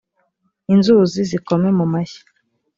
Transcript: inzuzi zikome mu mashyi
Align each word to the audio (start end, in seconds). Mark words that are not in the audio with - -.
inzuzi 0.73 1.19
zikome 1.29 1.69
mu 1.77 1.85
mashyi 1.93 2.21